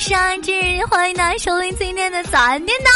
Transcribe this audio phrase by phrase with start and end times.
[0.00, 0.50] 是阿志，
[0.88, 2.90] 欢迎大家收听今天的早安电台，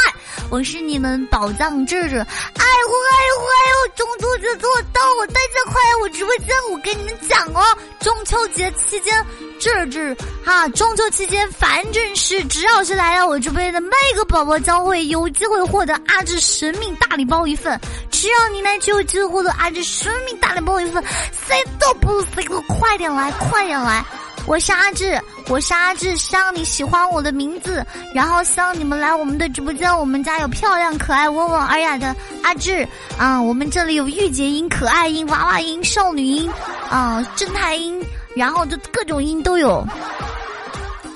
[0.49, 2.17] 我是你们宝藏智智。
[2.17, 7.62] 哎呦哎呦哎呦，中秋节做到我，大家快来我直播间，我跟你们讲哦，
[8.01, 9.22] 中秋节期间，
[9.61, 17.79] 智智哈，中秋期间，反正是只要是来到我直播间的每个宝宝，将会有机会获得阿志神秘大礼包一份。
[18.11, 21.05] 只要你来，就有机会获得阿志神秘大礼包一份，
[21.46, 24.02] 谁都不谁快点来，快点来。
[24.46, 25.18] 我是阿志，
[25.48, 32.86] 我是阿志，希望你喜欢我的名字，然后希望你们来我们的直播间，我们家有漂亮、可爱、温文尔雅的阿志。
[33.16, 36.50] 啊，我们这里有御姐音、可爱音、娃娃音、少女音
[36.91, 38.05] 啊、正太音，
[38.36, 39.83] 然后就各种音都有，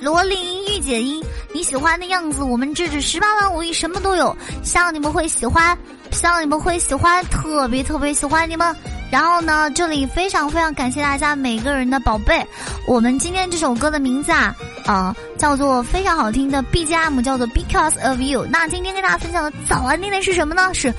[0.01, 1.23] 萝莉音、御姐音，
[1.53, 5.77] 你喜欢的样子，我们这是十八般武艺什么都有，希望你们会喜欢，
[6.13, 8.75] 希望你们会喜欢，特别特别喜欢你们。
[9.11, 12.47] 然后呢，这里非常非常感谢大家每个人的宝贝。
[12.87, 14.55] 我们今天这首歌的名字啊，
[14.87, 18.47] 啊、叫做非常好听的 BGM，叫做 Because of You。
[18.51, 20.75] 那今天跟大家分享的早安念念是什么呢？
[20.75, 20.93] 是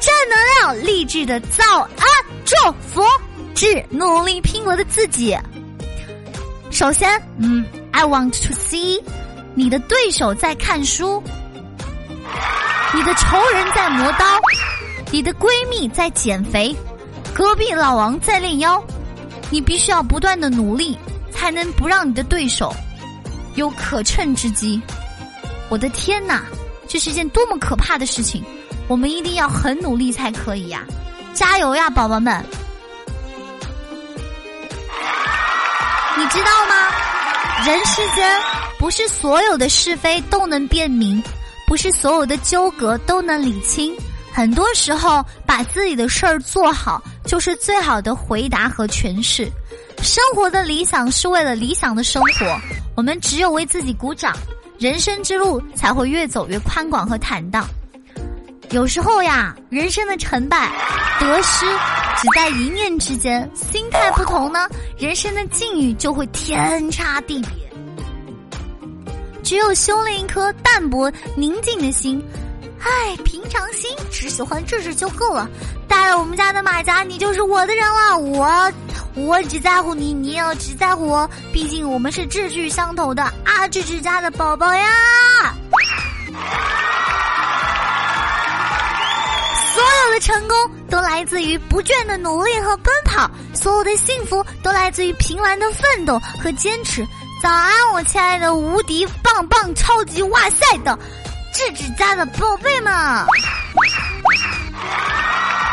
[0.00, 2.06] 正能量励志的早安
[2.44, 2.54] 祝
[2.92, 3.02] 福，
[3.54, 5.36] 致努力拼搏的自己。
[6.70, 9.02] 首先，嗯，I want to see
[9.54, 11.22] 你的对手在看书，
[12.94, 14.24] 你的仇人在磨刀，
[15.10, 16.76] 你的闺蜜在减肥。
[17.34, 18.82] 隔壁老王在练腰，
[19.50, 20.98] 你必须要不断的努力，
[21.30, 22.74] 才能不让你的对手
[23.54, 24.80] 有可乘之机。
[25.68, 26.42] 我的天哪，
[26.88, 28.42] 这是件多么可怕的事情！
[28.88, 30.82] 我们一定要很努力才可以呀，
[31.34, 32.44] 加油呀，宝宝们！
[36.16, 36.74] 你知道吗？
[37.64, 38.40] 人世间
[38.78, 41.22] 不是所有的是非都能辨明，
[41.66, 43.94] 不是所有的纠葛都能理清。
[44.32, 49.48] 很多时候，把自己的事儿做好，就是最好的回答和诠释。
[50.02, 52.58] 生活的理想是为了理想的生活，
[52.96, 54.34] 我们只有为自己鼓掌，
[54.78, 57.68] 人生之路才会越走越宽广和坦荡。
[58.70, 60.70] 有时候呀，人生的成败、
[61.20, 61.66] 得失
[62.16, 64.66] 只在一念之间，心态不同呢，
[64.96, 67.50] 人生的境遇就会天差地别。
[69.42, 72.22] 只有修炼一颗淡泊宁静的心。
[72.80, 75.48] 唉，平常心，只喜欢智智就够了。
[75.88, 78.16] 带了我们家的马甲，你就是我的人了。
[78.18, 78.72] 我，
[79.14, 81.28] 我只在乎你，你也要只在乎我。
[81.52, 84.88] 毕竟我们是志趣相投的阿智智家的宝宝呀。
[89.74, 90.56] 所有的成功
[90.88, 97.06] 都来自于不倦的努力和奔跑，所有的幸福都来自于平凡的奋斗和坚持。
[97.42, 100.98] 早安，我亲爱的无敌棒棒超级哇塞的！
[101.58, 102.94] 智智家的宝贝们，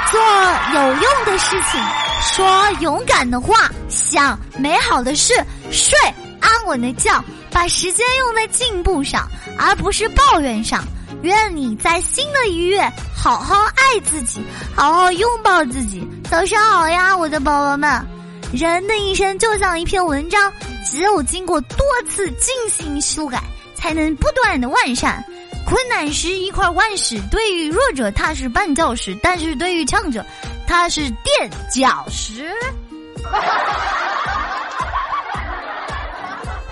[0.10, 0.20] 做
[0.74, 1.80] 有用的事情，
[2.24, 5.36] 说勇敢的话，想美好的事，
[5.70, 5.96] 睡
[6.42, 9.30] 安稳的觉，把时间用在进步上，
[9.60, 10.84] 而不是抱怨上。
[11.22, 12.82] 愿你在新的一月
[13.16, 14.44] 好好爱自己，
[14.76, 16.04] 好好拥抱自己。
[16.32, 18.04] 早上好呀，我的宝宝们！
[18.52, 20.52] 人的一生就像一篇文章，
[20.84, 23.40] 只有经过多次精心修改，
[23.76, 25.24] 才能不断的完善。
[25.66, 30.24] 困难时一块万石，对于弱者它是绊脚石，但是对于强者，
[30.68, 32.54] 它是垫脚石。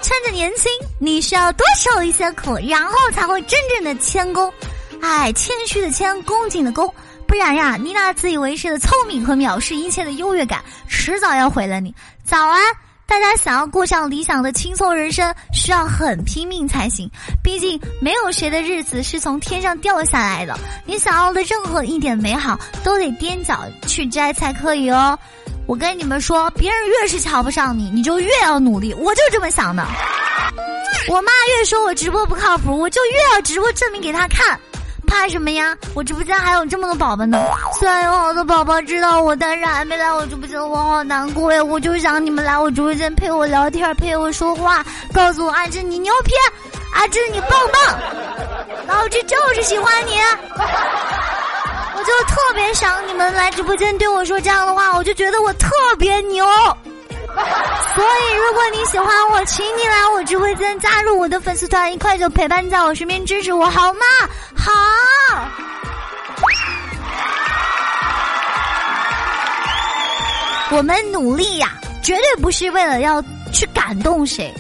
[0.02, 4.54] 趁着年轻，你需要多受一些苦，然后才会真正的谦恭。
[5.02, 6.94] 哎，谦虚的谦，恭敬的恭，
[7.26, 11.94] 不然呀，你那自以为是的聪明和藐视一切的优越感，迟早要毁了你。
[12.24, 12.62] 早安。
[13.14, 17.08] 大家想要过上理想的轻松人生，需要很拼命才行。
[17.44, 20.58] 毕竟没有谁的日子是从天上掉下来的。
[20.84, 25.18] 你想要的任何一点美好，都得踮脚去摘才可以哦。
[25.68, 28.92] 我跟你们说，别人越是瞧不上你，你就越要努力。
[28.96, 29.86] 我就这么想的。
[31.08, 34.60] 我妈越说我直播不靠谱，我就越要直播证明给她看。
[35.08, 35.76] 怕什么呀？
[35.94, 37.38] 我直播间还有这么多宝宝呢。
[37.80, 41.64] 虽然有好多宝宝知道我，但是还没来我直播间，我好难过呀。
[41.64, 44.84] 我就想你们来我直播间陪我聊天，陪我说话，
[45.14, 46.34] 告诉我阿志你牛批，
[46.94, 48.00] 阿志你棒棒，
[48.88, 50.20] 老子就是喜欢你。
[51.96, 56.46] 我就特别想你们来直播间对我说这样的话，我就觉得我特别牛。
[57.96, 64.00] 所以，如果你喜欢我，请你来我直播间加入我的粉丝团，一块就陪伴在我身边支持我，好吗？
[64.56, 64.72] 好。
[70.72, 74.52] 我们努力呀，绝对不是为了要去感动谁。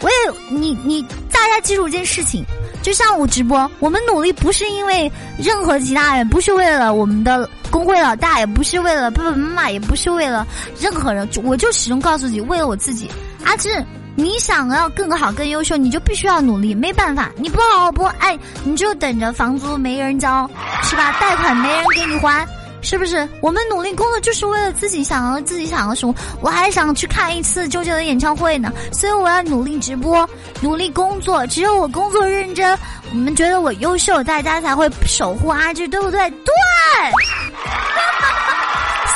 [0.00, 0.14] 我也，
[0.50, 2.44] 你你，大家记住一件事情，
[2.84, 10.46] 就像我直播，我们努力不是因为任何其他人，不是为了我们的工会老大，也不是为了爸爸妈妈，也不是为了
[10.78, 13.10] 任何人，我就始终告诉自己，为了我自己。
[13.42, 13.82] 阿志，
[14.14, 20.46] 你想要更好、更优秀，你就必须要努力，没办法，你不好好播，哎，你就等着房租没人交，
[20.82, 21.10] 是吧？
[21.18, 22.46] 贷款没人给你还。
[22.84, 26.14] 是不是我们努力工作就是为了自己想要自己想要什么？
[26.40, 30.28] 我还想去看一次周杰伦演唱会呢，所以我要努力直播，
[30.60, 31.46] 努力工作。
[31.46, 32.78] 只有我工作认真，
[33.10, 36.30] 你们觉得我优秀，大家才会守护阿志，对不对？
[36.30, 36.44] 对。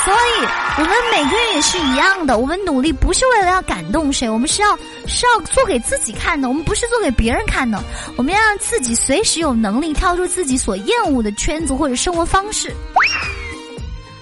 [0.03, 2.39] 所以，我们每个人也是一样的。
[2.39, 4.75] 我们努力不是为了要感动谁，我们是要
[5.05, 6.47] 是要做给自己看的。
[6.47, 7.79] 我们不是做给别人看的。
[8.15, 12.73] 我们要让自己随时有能力跳出自己所厌恶的圈子或者生活方式。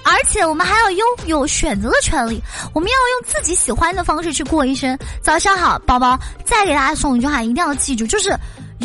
[0.07, 2.42] 而且我们还要拥有选择的权利，
[2.74, 4.98] 我们要用自己喜欢的方式去过一生。
[5.21, 8.33] 早上好，宝宝，再给大家送一句话，一定要记住，就是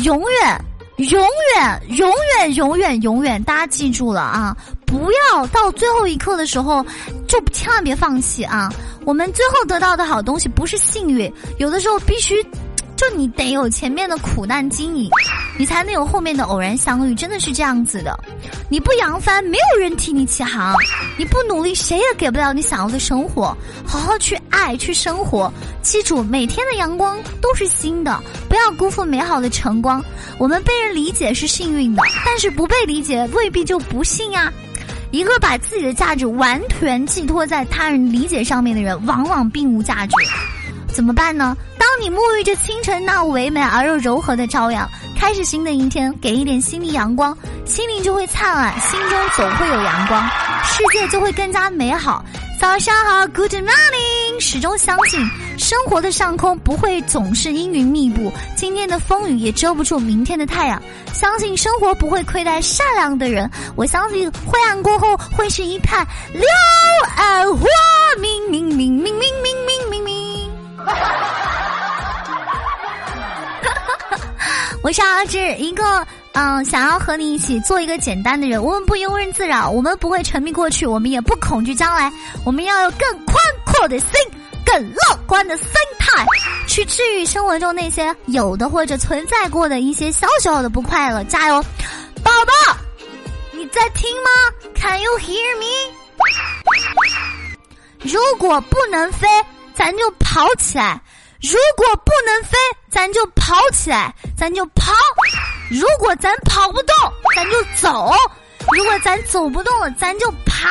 [0.03, 0.61] 永远、
[0.97, 1.25] 永
[1.55, 4.55] 远、永远、永远、永远，大家记住了啊！
[4.85, 6.85] 不要到最后一刻的时候，
[7.25, 8.69] 就千万别放弃啊！
[9.05, 12.45] 我们最后得到的好东西不是幸运，有的时候必须。
[13.09, 15.09] 就你得有前面的苦难经营，
[15.57, 18.17] 你才能有后面的偶然相遇，真的是这样子的。
[18.69, 20.73] 你不扬帆，没有人替你起航；
[21.17, 23.55] 你不努力，谁也给不了你想要的生活。
[23.85, 25.51] 好好去爱，去生活。
[25.81, 30.01] 记住，每天的阳光都是新的，不要辜负美好的晨光。
[30.37, 34.51] 我们被人理解是幸运的，但是不被理解未必就不幸呀。
[35.11, 40.15] 一个把自己的价值完全寄托在他人理解上面的人，往往并无价值。
[40.87, 41.57] 怎么办呢？
[41.93, 47.37] 当你沐浴着清晨那唯美而又柔和的朝阳，开始新的一天，给一点心灵阳光，
[47.67, 50.27] 心灵就会灿烂，心中总会有阳光，
[50.63, 52.25] 世界就会更加美好。
[52.59, 54.39] 早上好，Good morning！
[54.39, 55.19] 始终相信，
[55.59, 60.81] 生活的上空不会总是阴云密布，今天的风雨也遮不住明天的太阳。
[61.13, 66.03] 相信生活不会亏待善良的人，我相信灰暗过后会是一派
[66.33, 66.43] 柳
[67.17, 67.67] 暗花
[68.19, 70.49] 明，明明明明明明明明。
[74.83, 78.61] 我是阿志，一个嗯，想要和你一起做一个简单的人。
[78.61, 82.11] 我们不庸人自扰，我们不会沉迷过去，我们也不恐惧将来。
[82.43, 84.09] 我们要有更宽阔的心，
[84.65, 86.25] 更乐观的心态，
[86.67, 91.23] 去治愈生活中那些有的或者存在过的一些小小的不快乐。
[91.23, 91.63] 加油，
[92.21, 92.75] 宝宝，
[93.53, 94.29] 你在听吗
[94.75, 95.93] ？Can you hear me？
[98.01, 99.29] 如果不能飞。
[99.75, 101.01] 咱就跑起来，
[101.43, 102.57] 如果不能飞，
[102.89, 104.93] 咱就跑起来，咱就跑；
[105.69, 106.95] 如果咱跑不动，
[107.35, 108.13] 咱就走；
[108.73, 110.69] 如果咱走不动了，咱就爬。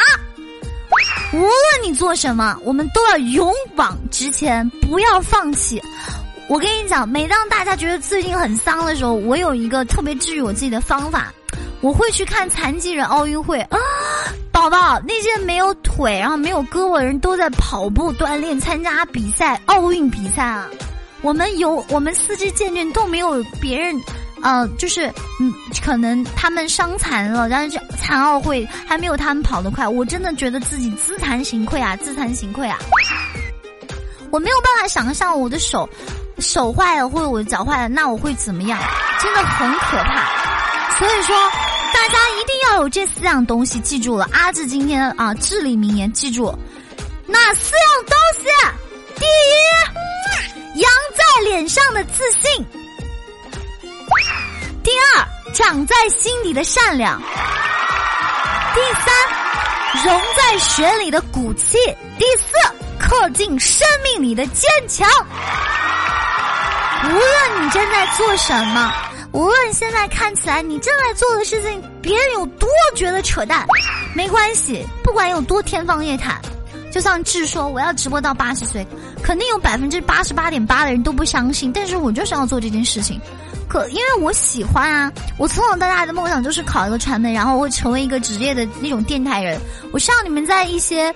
[1.34, 1.52] 无论
[1.82, 5.82] 你做什么，我们都要勇往直前，不要放弃。
[6.48, 11.32] 我跟你讲，每当大家觉得最近很丧的时候，我有一个特别治愈我自己的方法。
[11.82, 13.78] 我会去看残疾人奥运会啊，
[14.62, 20.68] 宝宝，那些没有腿然后没有胳膊的人都在跑步锻炼参加比赛奥运比赛啊。
[21.20, 24.00] 我们有我们四肢健全都没有别人，
[24.40, 25.52] 呃，就是嗯，
[25.84, 29.88] 可能他们伤残了，但是残奥会还没有他们跑得快。
[29.88, 32.78] 我真的觉得自己自惭形愧啊，自惭形愧啊。
[34.30, 35.88] 我没有办法想象我的手
[36.38, 38.78] 手坏了或者我的脚坏了，那我会怎么样？
[39.20, 40.24] 真的很可怕。
[40.98, 41.36] 所以说，
[42.72, 44.26] 要有这四样东西，记住了。
[44.32, 46.58] 阿志今天啊，至理名言，记住
[47.26, 48.48] 哪四样东西？
[49.16, 52.64] 第一，扬在脸上的自信；
[54.82, 57.18] 第二，长在心底的善良；
[58.74, 61.76] 第三，融在血里的骨气；
[62.18, 62.56] 第四，
[62.98, 65.06] 刻进生命里的坚强。
[67.04, 68.90] 无论你正在做什么。
[69.32, 73.66] 无论现在看起来你正在做的事情，别人有多觉得扯淡，
[74.14, 74.86] 没关系。
[75.02, 76.38] 不管有多天方夜谭，
[76.90, 78.86] 就像志说我要直播到八十岁，
[79.22, 81.72] 肯定有百分之八十八点八的人都不相信。
[81.72, 83.18] 但是我就是要做这件事情，
[83.68, 85.10] 可因为我喜欢啊。
[85.38, 89.58] 我从小到大的梦想就是考一个传媒，然后会成为一个职业的那种电台人。
[89.92, 91.12] 我希望你们在一些。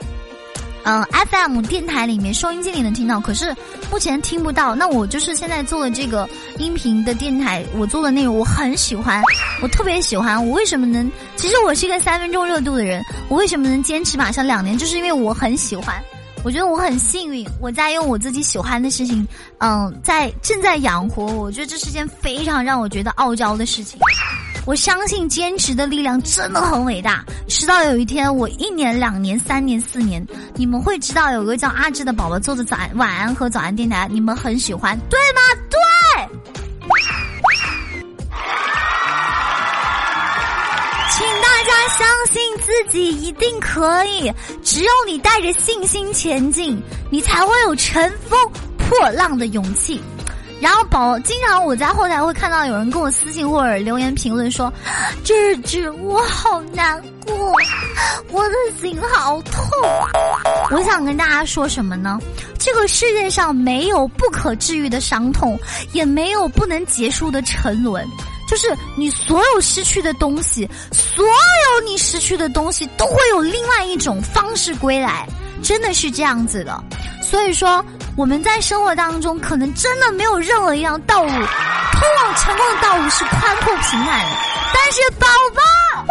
[0.88, 3.52] 嗯，FM 电台里面收音机里能听到，可是
[3.90, 4.72] 目前听不到。
[4.72, 6.28] 那我就是现在做的这个
[6.58, 9.20] 音频的电台，我做的内容我很喜欢，
[9.60, 10.46] 我特别喜欢。
[10.46, 11.10] 我为什么能？
[11.34, 14.78] 其实我是一个三分钟热度的人，我为什么能坚持马上两年？
[14.78, 16.00] 就是因为我很喜欢。
[16.44, 19.26] 我觉得我很幸运，我在用我自己喜欢的事情，
[19.58, 21.46] 嗯，在正在养活我。
[21.46, 23.98] 我觉得这是件非常让我觉得傲娇的事情。
[24.66, 27.24] 我相信坚持的力量真的很伟大。
[27.46, 35.40] 直到有一天，我一年、两年、三年、四年，你们会知道有个叫阿志的宝宝做的早安、晚安和早安电台，你们很喜欢，对吗？
[35.70, 35.78] 对。
[41.12, 44.32] 请大家相信自己一定可以，
[44.64, 48.36] 只有你带着信心前进，你才会有乘风。
[48.78, 50.00] 破浪的勇气。
[50.58, 54.72] 然后宝经常我在后台会看到有人跟我私信或者留言评论说
[55.22, 57.52] ：“芝芝，我好难过，
[58.30, 59.62] 我的心好痛。”
[60.72, 62.18] 我想跟大家说什么呢？
[62.58, 65.58] 这个世界上没有不可治愈的伤痛，
[65.92, 68.04] 也没有不能结束的沉沦。
[68.48, 75.28] 就是你所有失去的东西，所有你失去的东西，都会有另外一种方式归来，
[75.62, 76.82] 真的是这样子的。
[77.22, 77.84] 所以说。
[78.16, 84.36] 我们在生活当中，可能真的没有任何一样道路通往成功的道路是宽阔平坦的。
[84.72, 86.06] 但是宝宝，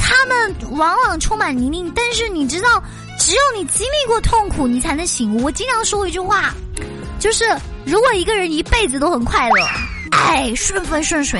[0.00, 1.92] 他们往往充满泥泞。
[1.94, 2.82] 但是你知道，
[3.18, 5.44] 只有你经历过痛苦，你才能醒悟。
[5.44, 6.54] 我经常说一句话，
[7.18, 7.44] 就是
[7.84, 9.68] 如果一个人一辈子都很快乐，
[10.12, 11.38] 哎，顺风顺水，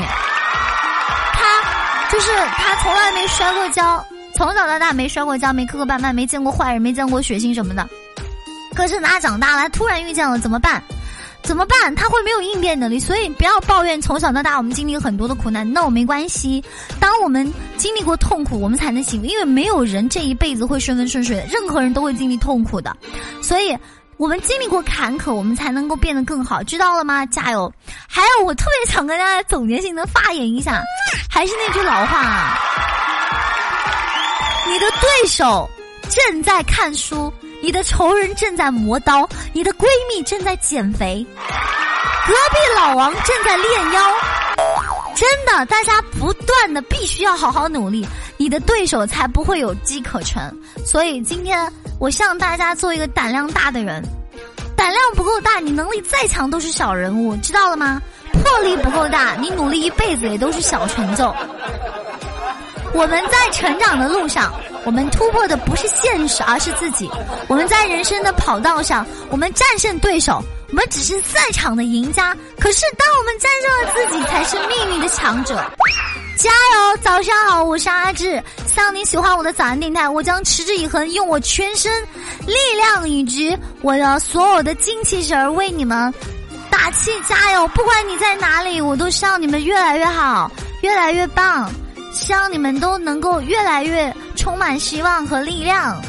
[1.33, 7.89] 他就是他从来没摔过跤，从小到大没摔过跤，没磕磕绊绊，没见过坏人，没见过血腥什么的。
[8.77, 10.83] 可是他长大了，突然遇见了怎么办？
[11.43, 11.95] 怎么办？
[11.95, 14.03] 他会没有应变能力，所以不要抱怨。
[14.03, 16.63] 从小到大，我们经历很多的苦难那我没关系。
[16.99, 19.25] 当我们经历过痛苦，我们才能醒悟。
[19.25, 22.95] 因为没有人这一辈子会顺风顺水的，任何人都会经历痛苦的。
[23.41, 23.79] 所以
[24.17, 27.25] 我们经历过坎坷，我们才能够变得更好，知道了吗？
[27.27, 27.73] 加油！
[28.09, 30.83] 还有，我特别想跟大家总结性的发言一下，
[31.31, 32.59] 还是那句老话啊，
[34.67, 35.71] 你的对手
[36.09, 37.33] 正在看书。
[37.63, 41.27] 你的仇人正在磨刀，你的闺蜜正在减肥，
[42.27, 44.13] 隔壁老王正在练腰。
[45.15, 50.43] 真的，大家不断的必须要好好努力，你的对手才不会有机可乘。
[50.85, 54.03] 所以今天我希望大家做一个胆量大的人，
[54.77, 58.01] 胆量不够大，你能力再强都是小人物，知道了吗？
[58.45, 61.35] 魄力不够大，你努力一辈子也都是小成就。
[62.93, 64.53] 我们在成长的路上。
[64.87, 67.11] 我们突破的不是现实，而是自己。
[67.49, 72.37] 我们在人生的跑道上，我们战胜对手，我们只是赛场的赢家。
[72.61, 75.57] 可是，当我们战胜了自己，才是命运的强者。
[76.37, 76.97] 加油！
[77.03, 78.41] 早上好，我是阿志。
[78.69, 81.91] 希望你喜欢我的早安电台，我将持之以恒，用我全身
[82.47, 86.15] 力量以及我的所有的精气神儿为你们
[86.71, 87.67] 打气加油。
[87.69, 90.49] 不管你在哪里，我都希望你们越来越好，
[90.83, 91.69] 越来越棒。
[92.17, 96.01] 希望你们都能够越来越充满希望和力量，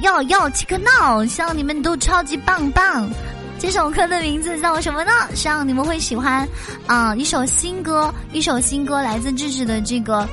[0.00, 1.26] 要要切克闹！
[1.26, 3.10] 希望你们都超级棒棒。
[3.58, 5.10] 这首歌的名字叫什么呢？
[5.34, 6.48] 希望你们会喜欢
[6.86, 7.16] 啊！
[7.16, 10.28] 一首新歌，一首新歌，来自智智的这个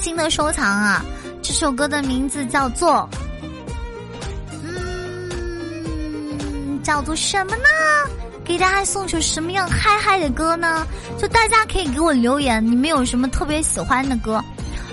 [0.00, 1.04] 新的收藏啊！
[1.42, 3.08] 这首歌的名字叫做，
[4.62, 7.64] 嗯，叫做什么呢？
[8.48, 10.86] 给大家送首什么样嗨嗨的歌呢？
[11.18, 14.42] 就大家可以给我留言，你们有什么特别喜欢的歌，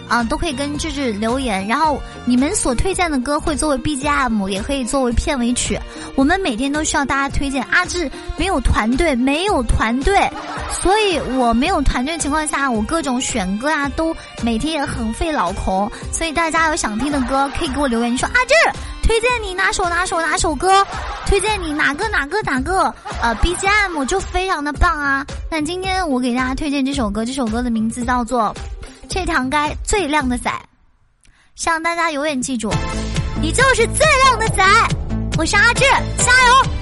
[0.10, 1.66] 啊，都可以跟智智留言。
[1.66, 5.80] 然后你们所推荐的歌会作为 BGM，也可以作为片尾曲。
[6.16, 7.64] 我们每天都需要大家推荐。
[7.72, 10.30] 阿志没有团队，没有团队，
[10.82, 15.90] 所以我没有团队情况下，我各种选歌啊，都每天也很费脑壳。
[16.12, 18.12] 所以大家有想听的歌，可以给我留言。
[18.12, 18.80] 你说阿志。
[19.06, 20.86] 推荐你哪首哪首哪首歌？
[21.28, 22.94] 推荐你哪个哪个哪个？
[23.22, 25.26] 呃，BGM 就非常的棒啊！
[25.50, 28.54] 那今天我给大家推荐这首歌，这首歌的名字叫做
[29.08, 30.52] 《这条街最靓的仔》，
[31.56, 32.72] 希望大家永远记住，
[33.42, 34.64] 你就是最靓的仔！
[35.38, 35.84] 我是阿志，
[36.18, 36.75] 加油！